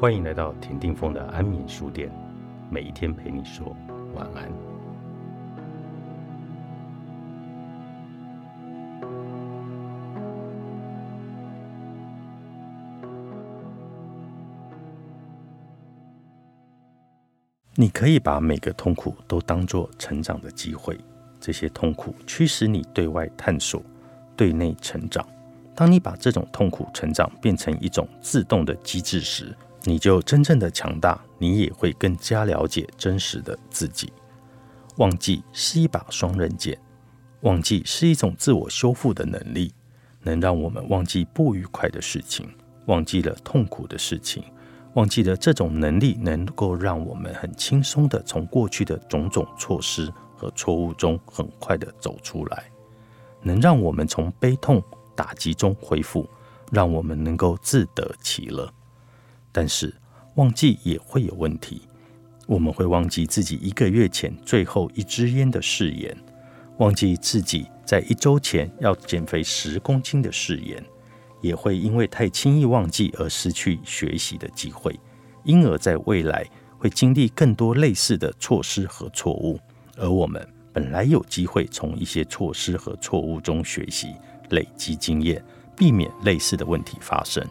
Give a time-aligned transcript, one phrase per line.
[0.00, 2.10] 欢迎来到田定峰的安眠书店，
[2.70, 3.76] 每一天陪你说
[4.14, 4.50] 晚安。
[17.74, 20.98] 你可以把每个痛苦都当作成长的机会，
[21.38, 23.82] 这些痛苦驱使你对外探索，
[24.34, 25.22] 对内成长。
[25.74, 34.12] 当你把这种痛苦成长变成一种自动的机制时，你就真正的强大，你也会更加了解真实的自己。
[34.96, 36.78] 忘记是一把双刃剑，
[37.40, 39.72] 忘记是一种自我修复的能力，
[40.22, 42.46] 能让我们忘记不愉快的事情，
[42.86, 44.44] 忘记了痛苦的事情，
[44.94, 52.64] 忘记了这种能力能够让我们很轻松的从过去的种种错失和错误中很快的走出来，
[53.40, 54.82] 能让我们从悲痛
[55.14, 56.28] 打击中恢复，
[56.70, 58.70] 让我们能够自得其乐。
[59.52, 59.92] 但是
[60.36, 61.82] 忘记也会有问题，
[62.46, 66.16] 我们会忘记自己一个月前最后一支烟的誓言，
[66.78, 70.82] 忘记自己在一周前要减肥十公斤的誓言，
[71.40, 74.98] 也会因为太轻易忘记而失去学习的机会，
[75.42, 76.46] 因而在未来
[76.78, 79.58] 会经历更多类似的错失和错误。
[79.96, 84.14] 而我们本来有机会从一些错失和错误中学习，
[84.50, 85.44] 累积经验，
[85.76, 87.44] 避免类似的问题发生。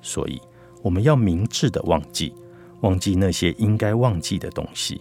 [0.00, 0.40] 所以。
[0.86, 2.32] 我们要明智的忘记，
[2.82, 5.00] 忘记那些应该忘记的东西。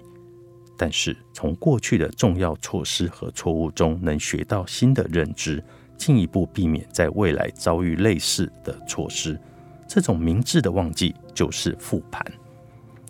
[0.75, 5.63] 但是从过去的重要措施和错误中，能学到新的认知，
[5.95, 9.39] 进一步避免在未来遭遇类似的措施。
[9.87, 12.25] 这种明智的忘记就是复盘。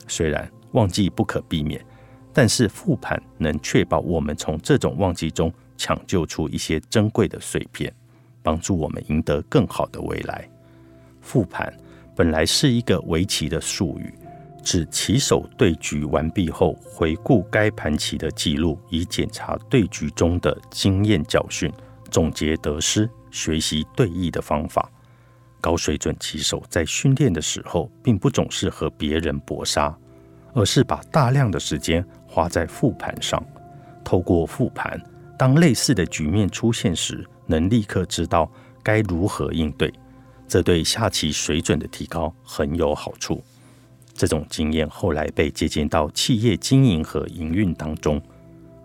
[0.05, 1.81] 虽然忘记不可避免，
[2.33, 7.89] 但是复盘能确保我们从这种忘记中抢救出一些珍贵的碎片，
[8.43, 10.45] 帮助我们赢得更好的未来。
[11.21, 11.73] 复盘。
[12.15, 14.13] 本来是一个围棋的术语，
[14.63, 21.71] 指棋手对局完毕后回顾该盘棋的记录，以检查对局中的经验教训，
[22.09, 24.89] 总结得失，学习对弈的方法。
[25.59, 29.95] 高水准棋手在训练的时候，并不总是和别人搏杀，
[30.53, 33.43] 而是把大量的时间花在复盘上。
[34.03, 35.01] 透过复盘，
[35.37, 38.49] 当类似的局面出现时，能立刻知道
[38.83, 39.91] 该如何应对。
[40.47, 43.43] 这对下棋水准的提高很有好处。
[44.13, 48.21] 这种经验后来被借鉴到企业经营和营运当中。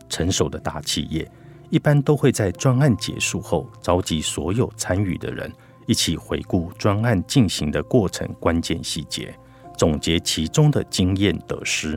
[0.08, 1.30] 成熟的大企业
[1.68, 5.52] 一般都会在专案结束后，召集所有参与的人
[5.86, 9.32] 一起回顾专案进行的过程关键细节，
[9.78, 11.96] 总结其中的经验得失，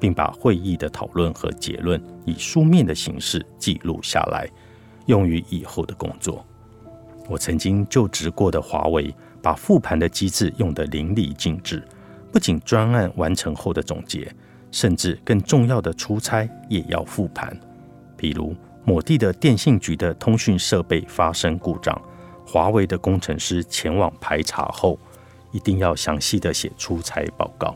[0.00, 4.50] 并把会议的讨论和结论以书面的形式记录下来，
[5.06, 6.44] 用于以后的工作。
[7.28, 11.82] 我曾经就职过的华为，把复盘的机制用得淋漓尽致。
[12.32, 14.30] 不仅专案完成后的总结，
[14.70, 17.58] 甚至更重要的出差也要复盘。
[18.16, 18.54] 比如
[18.84, 22.00] 某地的电信局的通讯设备发生故障，
[22.46, 24.98] 华为的工程师前往排查后，
[25.50, 27.74] 一定要详细的写出差报告，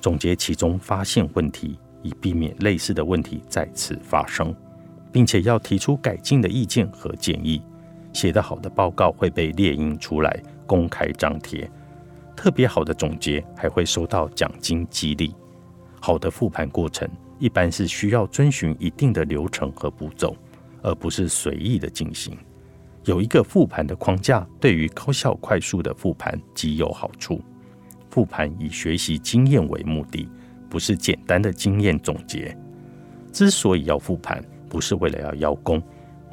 [0.00, 4.54] 总结其中发现问题，以避免类似的问题再次发生，
[5.12, 7.60] 并且要提出改进的意见和建议。
[8.16, 11.70] 写得好的报告会被列印出来公开张贴，
[12.34, 15.34] 特别好的总结还会收到奖金激励。
[16.00, 17.06] 好的复盘过程
[17.38, 20.34] 一般是需要遵循一定的流程和步骤，
[20.80, 22.34] 而不是随意的进行。
[23.04, 27.38] 有一个复盘的框架，对于高效快速的复盘极有好处。
[28.08, 30.26] 复盘以学习经验为目的，
[30.70, 32.56] 不是简单的经验总结。
[33.30, 35.82] 之所以要复盘，不是为了要邀功。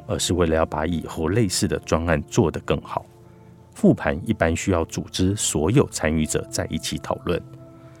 [0.06, 3.04] 而是为了要把以后类似的专案做得更好。
[3.74, 7.42] 复盘一般需要组织所有参与者在一起讨论。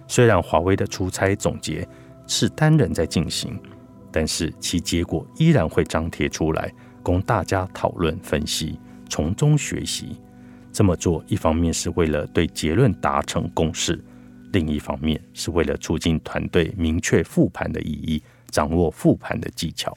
[0.06, 1.86] 虽然华为的出差总结
[2.26, 3.58] 是单人在进行，
[4.12, 6.72] 但是其结果依然会张贴出来，
[7.02, 8.78] 供大家讨论分析，
[9.08, 10.20] 从中学习。
[10.72, 14.02] 这么做一方面是为了对结论达成共识，
[14.52, 19.96] 另一方面是为了促进团队明确复盘的意义，掌握复盘的技巧。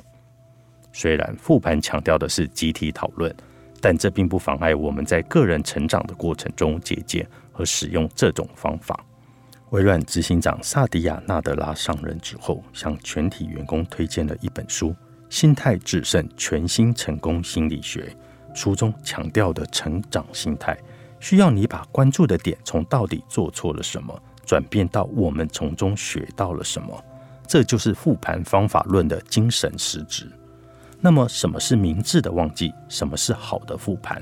[0.99, 3.31] 虽然复盘强调的是集体讨论，
[3.79, 9.05] 但这并不妨碍我们在个人成长的过程中借鉴和使用这种方法。
[9.69, 14.89] 微软执行长萨迪亚·纳德拉上任之后，向全体员工推荐了一本书
[15.29, 18.11] 《心态制胜：全新成功心理学》。
[18.59, 20.75] 书中强调的成长心态，
[21.19, 27.00] 需要你把关注的点从到底做错了什么，转变到我们从中学到了什么。
[27.45, 30.27] 这就是复盘方法论的精神实质。
[30.99, 32.73] 那么，什么是明智的忘记？
[32.89, 34.21] 什么是好的复盘？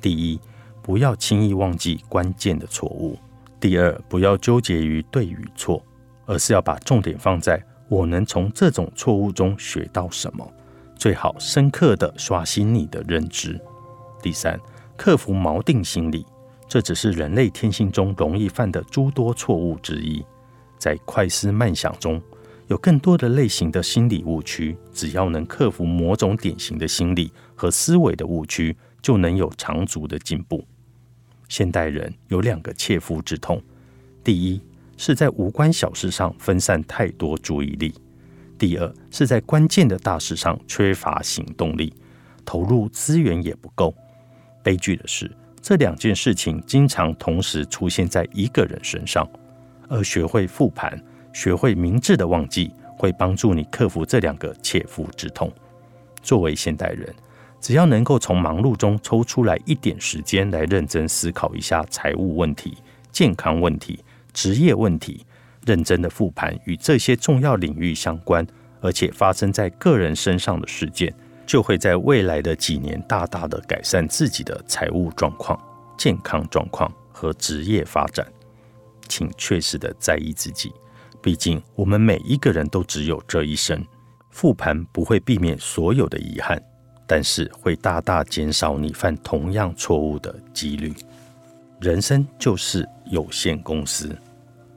[0.00, 0.38] 第一，
[0.82, 3.18] 不要轻易忘记关键的错误。
[3.58, 5.82] 第二，不要纠结于对与错，
[6.26, 10.46] 而是要把重点放在我能从这种错误中学到什么，
[10.96, 13.58] 最好深刻的刷新你的认知。
[14.20, 14.60] 第三，
[14.96, 16.26] 克服锚定心理，
[16.68, 20.24] 这只是人类天性中容易犯的诸多错误之一。
[20.78, 22.20] 在快思慢想中，
[22.68, 30.66] 有更多的类型的心理误区，只要能克服某种典型的心理和思维的误区，就能有长足的进步。
[31.48, 33.62] 现代人有两个切肤之痛：
[34.24, 34.60] 第一
[34.96, 37.90] 是在无关小事上分散太多注意力；
[38.58, 41.92] 第二是在关键的大事上缺乏行动力，
[42.44, 43.94] 投入资源也不够。
[44.62, 45.30] 悲剧的是，
[45.60, 49.28] 这两件事情经常同时出现在一个人身上，
[49.88, 50.98] 而学会复盘、
[51.32, 55.52] 学会明智的忘记，会帮助你克服这两个切肤之痛。
[56.22, 57.14] 作为现代人，
[57.60, 62.76] 只要能够从忙碌中抽出来一点时间来认真思考一下财务问题、
[63.10, 65.24] 健康问题、职业问题，
[65.66, 68.46] 认真的复盘与这些重要领域相关，
[68.80, 71.12] 而且发生在个人身上的事件。
[71.44, 75.60] 就会在未来的几年大大的改善自己的财务状况、
[75.98, 78.24] 健康状况和职业发展。
[79.08, 80.72] 请确实的在意自己，
[81.22, 83.82] 毕竟我们每一个人都只有这一生。
[84.30, 86.60] 复盘不会避免所有的遗憾，
[87.06, 90.92] 但是会大大减少你犯同样错误的几率。
[91.80, 94.16] 人生就是有限公司。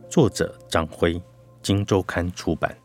[0.09, 1.21] 作者：张辉，
[1.61, 2.75] 金周刊出版。